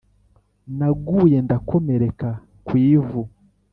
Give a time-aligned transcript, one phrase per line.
[0.77, 2.29] Naguye ndakomereka
[2.65, 3.21] kw’ivu